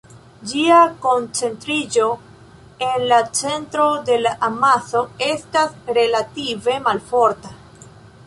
[0.51, 2.05] Ĝia koncentriĝo
[2.85, 7.53] en la centro de la amaso estas relative malforta.